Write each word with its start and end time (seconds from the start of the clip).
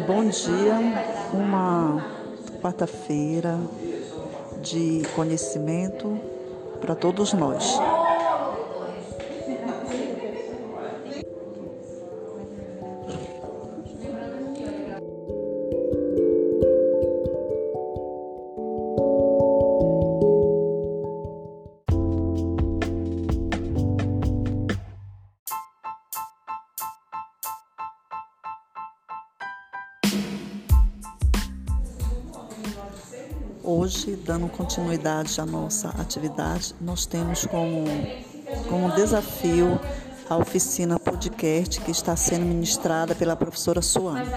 Bom 0.00 0.24
dia, 0.24 0.78
uma 1.34 2.02
quarta-feira 2.62 3.58
de 4.62 5.02
conhecimento 5.14 6.18
para 6.80 6.94
todos 6.94 7.34
nós. 7.34 7.78
Hoje, 33.64 34.16
dando 34.16 34.48
continuidade 34.48 35.40
à 35.40 35.46
nossa 35.46 35.90
atividade, 35.90 36.74
nós 36.80 37.06
temos 37.06 37.46
como, 37.46 37.84
como 38.68 38.90
desafio 38.92 39.78
a 40.28 40.36
oficina 40.36 40.98
podcast 40.98 41.80
que 41.80 41.92
está 41.92 42.16
sendo 42.16 42.44
ministrada 42.44 43.14
pela 43.14 43.36
professora 43.36 43.80
Suane. 43.80 44.28